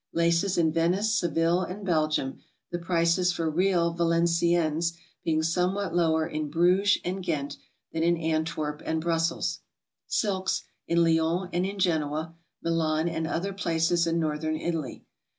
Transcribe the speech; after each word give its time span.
Laces, 0.13 0.57
in 0.57 0.71
Venice, 0.73 1.13
Seville 1.13 1.61
and 1.61 1.85
Belgium, 1.85 2.39
the 2.71 2.79
prices 2.79 3.31
for 3.31 3.51
real 3.51 3.93
Valenciennes 3.93 4.93
'being 5.23 5.43
somewhat 5.43 5.95
lower 5.95 6.25
in 6.25 6.49
Bruges 6.49 6.97
and 7.05 7.21
Ghent 7.21 7.57
than 7.93 8.01
in 8.01 8.17
Antwerp 8.17 8.81
and 8.83 8.99
Brussels. 8.99 9.59
Silks, 10.07 10.63
in 10.87 11.03
Lyons 11.03 11.51
and 11.53 11.67
in 11.67 11.77
Genoa, 11.77 12.33
Milan 12.63 13.07
and 13.07 13.27
other 13.27 13.53
places 13.53 14.07
in 14.07 14.19
Northern 14.19 14.55
Italy. 14.57 15.05